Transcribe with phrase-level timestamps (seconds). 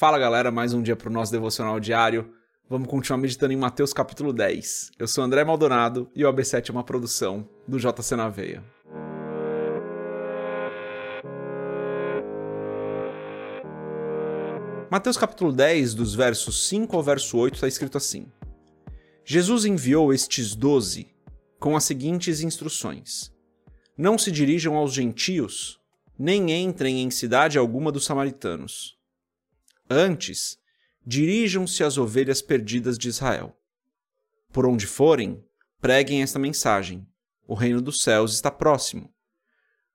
[0.00, 2.32] Fala galera, mais um dia para o nosso devocional diário.
[2.70, 4.92] Vamos continuar meditando em Mateus capítulo 10.
[4.96, 8.62] Eu sou André Maldonado e o AB7 é uma produção do JC na Veia.
[14.88, 18.30] Mateus capítulo 10, dos versos 5 ao verso 8, está escrito assim:
[19.24, 21.08] Jesus enviou estes doze
[21.58, 23.32] com as seguintes instruções:
[23.96, 25.80] Não se dirijam aos gentios,
[26.16, 28.96] nem entrem em cidade alguma dos samaritanos
[29.90, 30.58] Antes,
[31.06, 33.56] dirijam-se às ovelhas perdidas de Israel.
[34.52, 35.42] Por onde forem,
[35.80, 37.06] preguem esta mensagem:
[37.46, 39.12] o reino dos céus está próximo.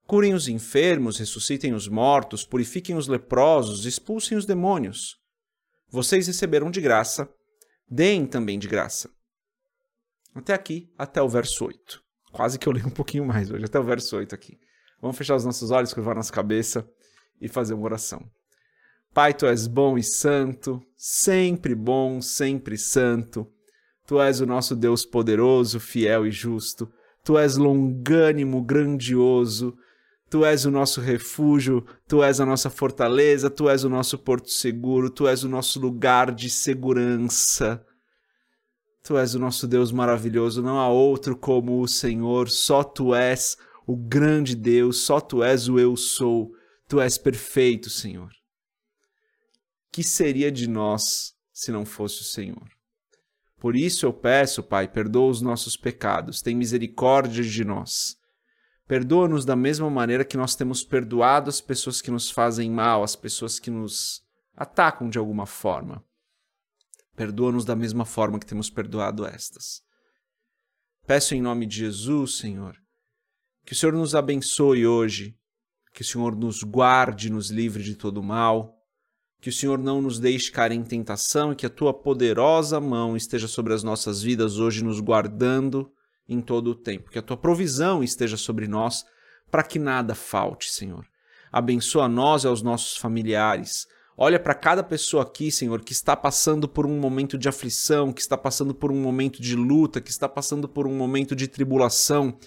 [0.08, 5.18] Curem os enfermos, ressuscitem os mortos, purifiquem os leprosos, expulsem os demônios.
[5.90, 7.30] Vocês receberam de graça,
[7.88, 9.10] deem também de graça.
[10.34, 12.04] Até aqui, até o verso 8.
[12.32, 14.60] Quase que eu leio um pouquinho mais hoje, até o verso 8 aqui.
[15.00, 16.90] Vamos fechar os nossos olhos, curvar nossa cabeça
[17.40, 18.28] e fazer uma oração.
[19.14, 23.48] Pai, tu és bom e santo, sempre bom, sempre santo.
[24.08, 26.92] Tu és o nosso Deus poderoso, fiel e justo.
[27.24, 29.78] Tu és longânimo, grandioso.
[30.32, 34.50] Tu és o nosso refúgio, tu és a nossa fortaleza, tu és o nosso porto
[34.50, 37.86] seguro, tu és o nosso lugar de segurança.
[39.04, 43.56] Tu és o nosso Deus maravilhoso, não há outro como o Senhor, só tu és
[43.86, 46.52] o grande Deus, só tu és o eu sou.
[46.90, 48.43] Tu és perfeito, Senhor
[49.94, 52.68] que seria de nós se não fosse o Senhor?
[53.60, 58.18] Por isso eu peço, Pai, perdoa os nossos pecados, tem misericórdia de nós.
[58.88, 63.16] Perdoa-nos da mesma maneira que nós temos perdoado as pessoas que nos fazem mal, as
[63.16, 64.24] pessoas que nos
[64.56, 66.04] atacam de alguma forma.
[67.16, 69.84] Perdoa-nos da mesma forma que temos perdoado estas.
[71.06, 72.76] Peço em nome de Jesus, Senhor,
[73.64, 75.38] que o Senhor nos abençoe hoje,
[75.94, 78.83] que o Senhor nos guarde, nos livre de todo mal,
[79.44, 83.14] que o Senhor não nos deixe cair em tentação e que a tua poderosa mão
[83.14, 85.92] esteja sobre as nossas vidas hoje, nos guardando
[86.30, 87.12] em todo o tempo.
[87.12, 89.04] Que a tua provisão esteja sobre nós,
[89.52, 91.06] para que nada falte, Senhor.
[91.52, 93.86] Abençoa nós e aos nossos familiares.
[94.16, 98.22] Olha para cada pessoa aqui, Senhor, que está passando por um momento de aflição, que
[98.22, 102.38] está passando por um momento de luta, que está passando por um momento de tribulação,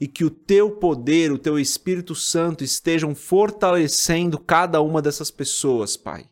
[0.00, 5.96] e que o teu poder, o teu Espírito Santo estejam fortalecendo cada uma dessas pessoas,
[5.96, 6.28] Pai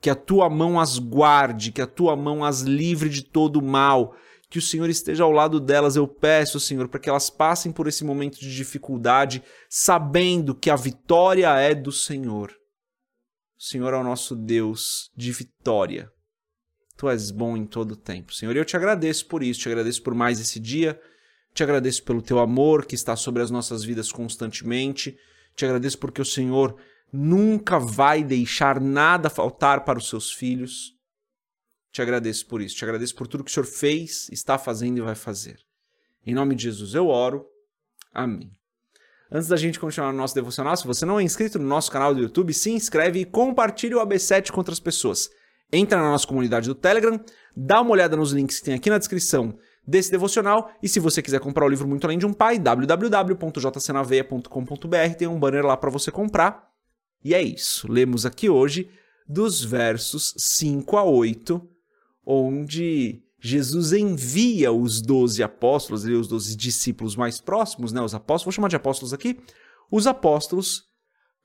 [0.00, 4.14] que a tua mão as guarde, que a tua mão as livre de todo mal,
[4.48, 5.96] que o Senhor esteja ao lado delas.
[5.96, 10.76] Eu peço, Senhor, para que elas passem por esse momento de dificuldade, sabendo que a
[10.76, 12.50] vitória é do Senhor.
[13.58, 16.10] O Senhor é o nosso Deus de vitória.
[16.96, 18.32] Tu és bom em todo tempo.
[18.32, 21.00] Senhor, eu te agradeço por isso, te agradeço por mais esse dia,
[21.52, 25.16] te agradeço pelo teu amor que está sobre as nossas vidas constantemente,
[25.54, 26.76] te agradeço porque o Senhor
[27.12, 30.94] nunca vai deixar nada faltar para os seus filhos.
[31.92, 35.02] Te agradeço por isso, te agradeço por tudo que o Senhor fez, está fazendo e
[35.02, 35.58] vai fazer.
[36.24, 37.46] Em nome de Jesus eu oro.
[38.12, 38.50] Amém.
[39.30, 42.14] Antes da gente continuar no nosso devocional, se você não é inscrito no nosso canal
[42.14, 45.28] do YouTube, se inscreve e compartilhe o AB7 com outras pessoas.
[45.70, 47.20] Entra na nossa comunidade do Telegram,
[47.54, 51.20] dá uma olhada nos links que tem aqui na descrição desse devocional e se você
[51.20, 55.90] quiser comprar o livro Muito Além de um Pai, www.jcnaveia.com.br, tem um banner lá para
[55.90, 56.68] você comprar.
[57.24, 57.90] E é isso.
[57.90, 58.88] Lemos aqui hoje
[59.28, 61.60] dos versos 5 a 8,
[62.24, 68.52] onde Jesus envia os doze apóstolos, os doze discípulos mais próximos, né, os apóstolos, vou
[68.52, 69.38] chamar de apóstolos aqui,
[69.90, 70.84] os apóstolos,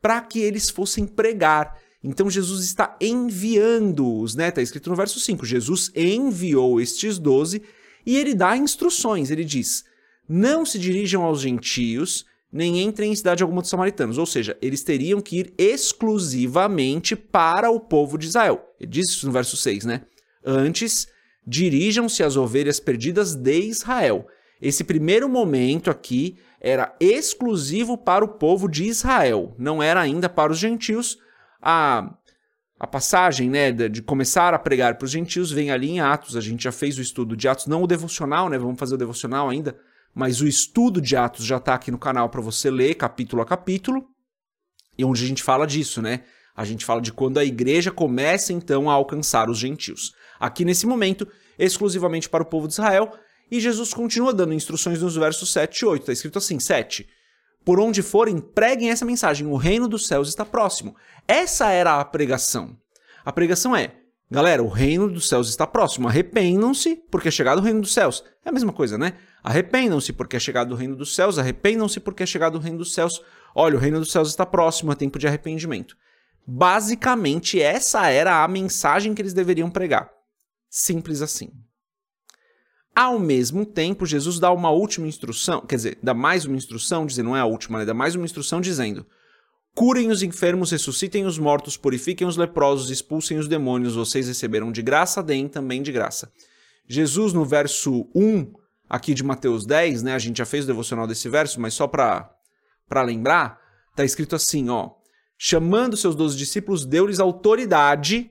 [0.02, 1.78] para que eles fossem pregar.
[2.04, 4.50] Então Jesus está enviando-os, né?
[4.50, 5.46] Está escrito no verso 5.
[5.46, 7.62] Jesus enviou estes doze
[8.06, 9.32] e ele dá instruções.
[9.32, 9.86] Ele diz:
[10.28, 14.20] Não se dirijam aos gentios, nem entrem em cidade alguma dos samaritanos.
[14.20, 18.64] Ou seja, eles teriam que ir exclusivamente para o povo de Israel.
[18.80, 20.04] Ele diz isso no verso 6, né?
[20.46, 21.08] Antes,
[21.46, 24.28] dirijam-se às ovelhas perdidas de Israel.
[24.62, 30.52] Esse primeiro momento aqui era exclusivo para o povo de Israel, não era ainda para
[30.52, 31.18] os gentios.
[31.62, 32.16] A,
[32.80, 36.38] a passagem né, de começar a pregar para os gentios vem ali em Atos.
[36.38, 38.58] A gente já fez o estudo de Atos, não o devocional, né?
[38.58, 39.76] Vamos fazer o devocional ainda
[40.14, 43.46] mas o estudo de Atos já está aqui no canal para você ler capítulo a
[43.46, 44.06] capítulo,
[44.98, 46.24] e onde a gente fala disso, né?
[46.56, 50.14] A gente fala de quando a igreja começa então a alcançar os gentios.
[50.40, 51.28] Aqui nesse momento,
[51.58, 53.12] exclusivamente para o povo de Israel,
[53.50, 56.02] e Jesus continua dando instruções nos versos 7 e 8.
[56.02, 57.08] Está escrito assim: 7.
[57.66, 60.96] Por onde forem, preguem essa mensagem: o reino dos céus está próximo.
[61.28, 62.78] Essa era a pregação.
[63.26, 63.96] A pregação é:
[64.34, 66.08] galera, o reino dos céus está próximo.
[66.08, 68.24] Arrependam-se, porque é chegado o reino dos céus.
[68.44, 69.14] É a mesma coisa, né?
[69.44, 72.94] Arrependam-se porque é chegado o reino dos céus, arrependam-se porque é chegado o reino dos
[72.94, 73.22] céus.
[73.54, 75.96] Olha, o reino dos céus está próximo, é tempo de arrependimento.
[76.46, 80.10] Basicamente, essa era a mensagem que eles deveriam pregar.
[80.70, 81.52] Simples assim.
[82.96, 87.30] Ao mesmo tempo, Jesus dá uma última instrução, quer dizer, dá mais uma instrução, dizendo,
[87.30, 87.86] não é a última, né?
[87.86, 89.06] dá mais uma instrução dizendo:
[89.76, 94.82] curem os enfermos, ressuscitem os mortos, purifiquem os leprosos, expulsem os demônios, vocês receberam de
[94.82, 96.32] graça, deem também de graça.
[96.88, 98.54] Jesus, no verso 1
[98.90, 100.14] aqui de Mateus 10, né?
[100.14, 102.30] A gente já fez o devocional desse verso, mas só para
[103.04, 103.60] lembrar,
[103.96, 104.92] tá escrito assim, ó.
[105.38, 108.30] Chamando seus doze discípulos, deu-lhes autoridade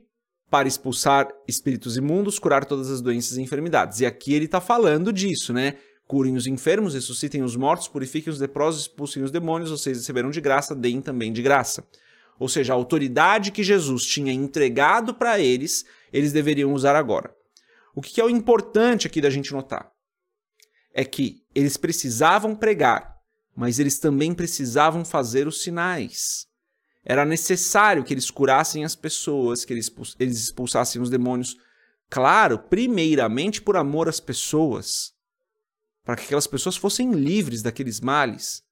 [0.50, 4.00] para expulsar espíritos imundos, curar todas as doenças e enfermidades.
[4.00, 5.76] E aqui ele está falando disso, né?
[6.12, 10.42] Curem os enfermos, ressuscitem os mortos, purifiquem os leprosos, expulsem os demônios, vocês receberam de
[10.42, 11.88] graça, deem também de graça.
[12.38, 17.34] Ou seja, a autoridade que Jesus tinha entregado para eles, eles deveriam usar agora.
[17.94, 19.90] O que é o importante aqui da gente notar?
[20.92, 23.16] É que eles precisavam pregar,
[23.56, 26.46] mas eles também precisavam fazer os sinais.
[27.02, 31.56] Era necessário que eles curassem as pessoas, que eles, eles expulsassem os demônios.
[32.10, 35.14] Claro, primeiramente por amor às pessoas,
[36.04, 38.62] para que aquelas pessoas fossem livres daqueles males.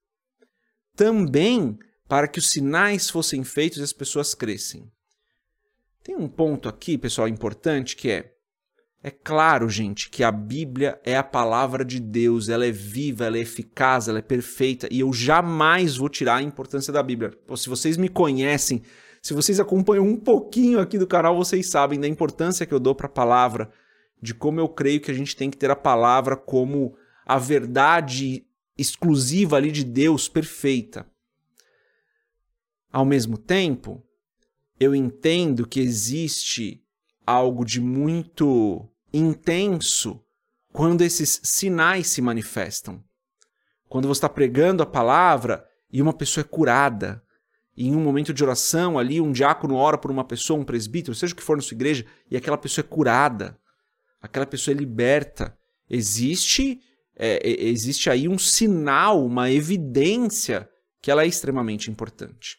[0.97, 1.79] Também
[2.09, 4.91] para que os sinais fossem feitos e as pessoas crescem.
[6.03, 8.35] Tem um ponto aqui, pessoal, importante que é
[9.03, 13.39] é claro, gente, que a Bíblia é a palavra de Deus, ela é viva, ela
[13.39, 17.33] é eficaz, ela é perfeita, e eu jamais vou tirar a importância da Bíblia.
[17.57, 18.83] Se vocês me conhecem,
[19.23, 22.95] se vocês acompanham um pouquinho aqui do canal, vocês sabem da importância que eu dou
[22.95, 23.71] para a palavra,
[24.21, 26.95] de como eu creio que a gente tem que ter a palavra como
[27.25, 28.47] a verdade
[28.77, 31.07] exclusiva ali de Deus perfeita.
[32.93, 34.03] Ao mesmo tempo,
[34.79, 36.83] eu entendo que existe
[37.27, 40.25] algo de muito intenso
[40.73, 43.03] quando esses sinais se manifestam.
[43.89, 47.23] Quando você está pregando a palavra e uma pessoa é curada,
[47.77, 51.15] e em um momento de oração ali, um diácono ora por uma pessoa, um presbítero,
[51.15, 53.59] seja o que for na sua igreja, e aquela pessoa é curada,
[54.21, 55.57] aquela pessoa é liberta.
[55.89, 56.81] Existe,
[57.23, 60.69] é existe aí um sinal, uma evidência
[61.03, 62.57] que ela é extremamente importante.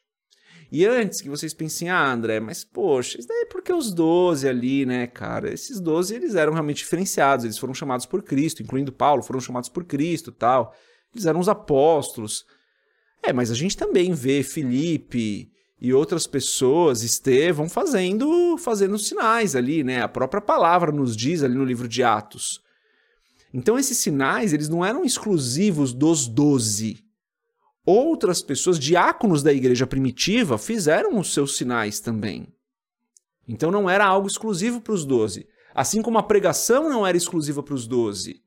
[0.71, 4.47] E antes que vocês pensem, ah, André, mas poxa, isso daí é porque os 12
[4.47, 5.53] ali, né, cara?
[5.53, 9.67] Esses 12 eles eram realmente diferenciados, eles foram chamados por Cristo, incluindo Paulo, foram chamados
[9.67, 10.73] por Cristo tal.
[11.13, 12.45] Eles eram os apóstolos.
[13.21, 19.83] É, mas a gente também vê Felipe e outras pessoas, Estevão, fazendo, fazendo sinais ali,
[19.83, 20.01] né?
[20.01, 22.61] A própria palavra nos diz ali no livro de Atos.
[23.53, 27.03] Então esses sinais, eles não eram exclusivos dos doze
[27.85, 32.47] outras pessoas, diáconos da igreja primitiva, fizeram os seus sinais também.
[33.47, 35.47] Então não era algo exclusivo para os doze.
[35.73, 38.41] Assim como a pregação não era exclusiva para os doze.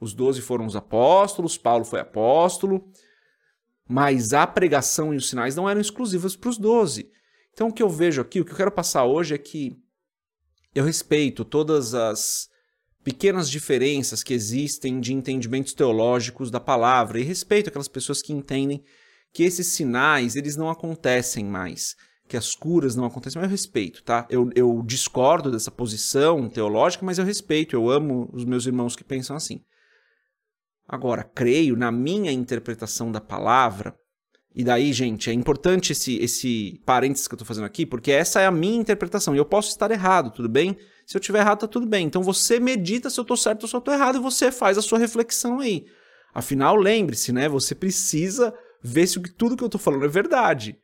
[0.00, 2.88] Os doze foram os apóstolos, Paulo foi apóstolo,
[3.88, 7.10] mas a pregação e os sinais não eram exclusivos para os doze.
[7.52, 9.76] Então o que eu vejo aqui, o que eu quero passar hoje é que
[10.74, 12.48] eu respeito todas as
[13.08, 18.84] pequenas diferenças que existem de entendimentos teológicos da palavra e respeito aquelas pessoas que entendem
[19.32, 21.96] que esses sinais eles não acontecem mais,
[22.28, 24.26] que as curas não acontecem, mas eu respeito, tá?
[24.28, 29.02] Eu, eu discordo dessa posição teológica, mas eu respeito, eu amo os meus irmãos que
[29.02, 29.62] pensam assim.
[30.86, 33.94] Agora, creio na minha interpretação da palavra,
[34.54, 38.38] e daí, gente, é importante esse, esse parênteses que eu estou fazendo aqui, porque essa
[38.38, 40.76] é a minha interpretação, e eu posso estar errado, tudo bem?
[41.08, 42.04] Se eu tiver errado, tá tudo bem.
[42.04, 44.76] Então você medita se eu tô certo ou se eu tô errado e você faz
[44.76, 45.86] a sua reflexão aí.
[46.34, 47.48] Afinal, lembre-se, né?
[47.48, 50.78] Você precisa ver se tudo que eu tô falando é verdade.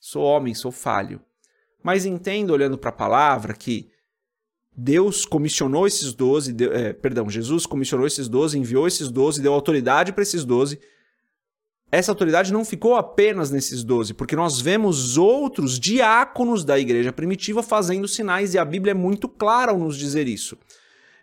[0.00, 1.20] Sou homem, sou falho.
[1.84, 3.88] Mas entendo, olhando para a palavra, que
[4.76, 10.12] Deus comissionou esses doze, é, perdão, Jesus comissionou esses doze, enviou esses doze, deu autoridade
[10.12, 10.80] para esses doze
[11.92, 17.62] essa autoridade não ficou apenas nesses doze, porque nós vemos outros diáconos da igreja primitiva
[17.62, 20.56] fazendo sinais, e a Bíblia é muito clara ao nos dizer isso.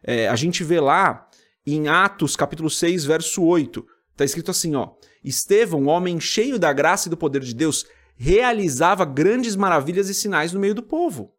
[0.04, 1.30] É, a gente vê lá
[1.66, 4.92] em Atos capítulo 6, verso 8, está escrito assim: ó,
[5.24, 10.52] Estevão, homem cheio da graça e do poder de Deus, realizava grandes maravilhas e sinais
[10.52, 11.34] no meio do povo.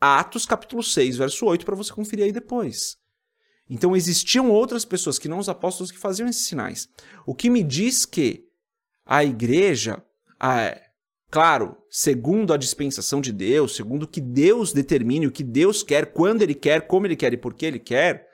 [0.00, 2.96] Atos capítulo 6, verso 8, para você conferir aí depois.
[3.68, 6.88] Então existiam outras pessoas que não os apóstolos que faziam esses sinais.
[7.24, 8.51] O que me diz que
[9.04, 10.02] a igreja,
[10.38, 10.78] a,
[11.30, 16.12] claro, segundo a dispensação de Deus, segundo o que Deus determine, o que Deus quer,
[16.12, 18.28] quando Ele quer, como Ele quer e por que Ele quer,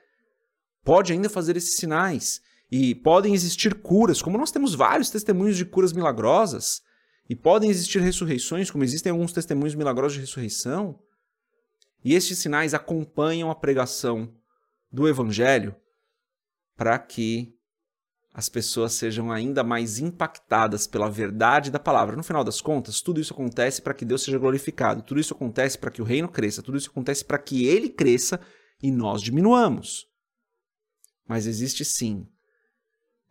[0.84, 2.40] pode ainda fazer esses sinais.
[2.70, 6.82] E podem existir curas, como nós temos vários testemunhos de curas milagrosas,
[7.28, 10.98] e podem existir ressurreições, como existem alguns testemunhos milagrosos de ressurreição.
[12.02, 14.32] E estes sinais acompanham a pregação
[14.90, 15.76] do Evangelho
[16.76, 17.57] para que
[18.38, 22.14] as pessoas sejam ainda mais impactadas pela verdade da palavra.
[22.14, 25.76] No final das contas, tudo isso acontece para que Deus seja glorificado, tudo isso acontece
[25.76, 28.38] para que o reino cresça, tudo isso acontece para que ele cresça
[28.80, 30.06] e nós diminuamos.
[31.26, 32.28] Mas existe sim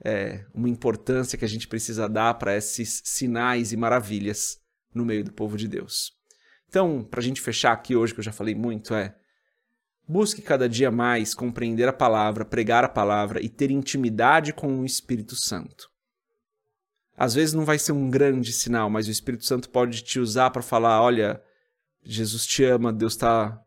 [0.03, 4.59] é, uma importância que a gente precisa dar para esses sinais e maravilhas
[4.93, 6.11] no meio do povo de Deus.
[6.67, 9.15] Então, para a gente fechar aqui hoje, que eu já falei muito, é
[10.07, 14.85] busque cada dia mais compreender a palavra, pregar a palavra e ter intimidade com o
[14.85, 15.89] Espírito Santo.
[17.15, 20.51] Às vezes não vai ser um grande sinal, mas o Espírito Santo pode te usar
[20.51, 21.41] para falar: olha,
[22.03, 23.59] Jesus te ama, Deus está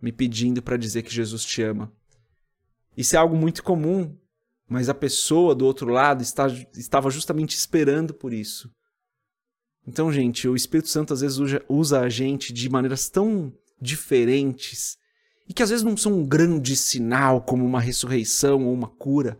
[0.00, 1.92] me pedindo para dizer que Jesus te ama.
[2.96, 4.16] Isso é algo muito comum,
[4.68, 8.70] mas a pessoa do outro lado está, estava justamente esperando por isso.
[9.86, 14.96] Então, gente, o Espírito Santo às vezes usa, usa a gente de maneiras tão diferentes
[15.48, 19.38] e que às vezes não são um grande sinal como uma ressurreição ou uma cura,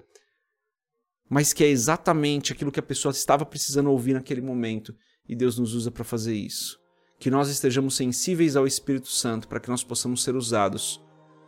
[1.29, 4.95] mas que é exatamente aquilo que a pessoa estava precisando ouvir naquele momento
[5.29, 6.79] e Deus nos usa para fazer isso.
[7.19, 11.03] Que nós estejamos sensíveis ao Espírito Santo para que nós possamos ser usados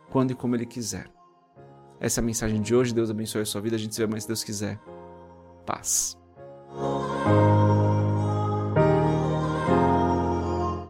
[0.09, 1.11] quando e como Ele quiser.
[1.99, 2.93] Essa é a mensagem de hoje.
[2.93, 3.75] Deus abençoe a sua vida.
[3.75, 4.79] A gente se vê mais se Deus quiser.
[5.65, 6.17] Paz.